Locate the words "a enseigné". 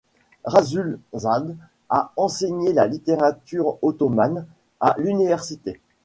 1.91-2.73